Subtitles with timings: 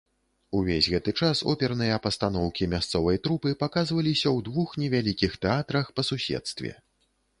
[0.59, 6.73] Увесь гэты час оперныя пастаноўкі мясцовай трупы паказваліся ў двух невялікіх тэатрах па суседстве.